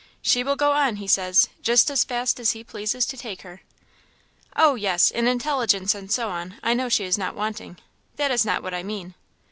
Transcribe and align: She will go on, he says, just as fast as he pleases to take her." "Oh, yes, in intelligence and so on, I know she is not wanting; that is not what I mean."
She 0.23 0.43
will 0.43 0.55
go 0.55 0.71
on, 0.71 0.95
he 0.95 1.05
says, 1.07 1.47
just 1.61 1.91
as 1.91 2.03
fast 2.03 2.39
as 2.39 2.53
he 2.53 2.63
pleases 2.63 3.05
to 3.05 3.15
take 3.15 3.43
her." 3.43 3.61
"Oh, 4.55 4.73
yes, 4.73 5.11
in 5.11 5.27
intelligence 5.27 5.93
and 5.93 6.11
so 6.11 6.29
on, 6.31 6.55
I 6.63 6.73
know 6.73 6.89
she 6.89 7.03
is 7.03 7.19
not 7.19 7.35
wanting; 7.35 7.77
that 8.15 8.31
is 8.31 8.43
not 8.43 8.63
what 8.63 8.73
I 8.73 8.81
mean." 8.81 9.13